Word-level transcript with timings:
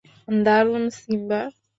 দারুণ, 0.45 0.83
সিম্বা! 0.97 1.41